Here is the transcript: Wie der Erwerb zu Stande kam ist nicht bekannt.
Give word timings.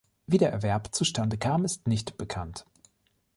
Wie 0.25 0.39
der 0.39 0.51
Erwerb 0.51 0.95
zu 0.95 1.03
Stande 1.03 1.37
kam 1.37 1.63
ist 1.63 1.87
nicht 1.87 2.17
bekannt. 2.17 2.65